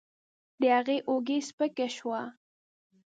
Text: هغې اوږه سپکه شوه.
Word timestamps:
هغې 0.73 0.97
اوږه 1.09 1.37
سپکه 1.47 1.87
شوه. 1.95 2.21